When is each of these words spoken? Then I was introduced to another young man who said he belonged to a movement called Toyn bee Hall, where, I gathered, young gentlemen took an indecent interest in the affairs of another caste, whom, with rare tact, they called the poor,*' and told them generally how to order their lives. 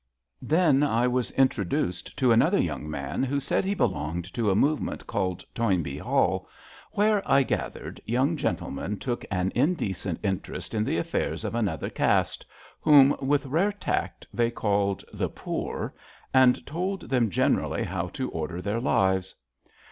Then 0.41 0.81
I 0.81 1.05
was 1.07 1.29
introduced 1.29 2.17
to 2.17 2.31
another 2.31 2.57
young 2.59 2.89
man 2.89 3.21
who 3.21 3.39
said 3.39 3.63
he 3.63 3.75
belonged 3.75 4.23
to 4.33 4.49
a 4.49 4.55
movement 4.55 5.05
called 5.05 5.43
Toyn 5.53 5.83
bee 5.83 5.99
Hall, 5.99 6.49
where, 6.93 7.21
I 7.31 7.43
gathered, 7.43 8.01
young 8.03 8.35
gentlemen 8.35 8.97
took 8.97 9.23
an 9.29 9.51
indecent 9.53 10.19
interest 10.23 10.73
in 10.73 10.83
the 10.85 10.97
affairs 10.97 11.43
of 11.43 11.53
another 11.53 11.91
caste, 11.91 12.47
whom, 12.79 13.15
with 13.21 13.45
rare 13.45 13.71
tact, 13.73 14.25
they 14.33 14.49
called 14.49 15.05
the 15.13 15.29
poor,*' 15.29 15.93
and 16.33 16.65
told 16.65 17.01
them 17.01 17.29
generally 17.29 17.83
how 17.83 18.07
to 18.07 18.27
order 18.31 18.59
their 18.59 18.79
lives. 18.79 19.35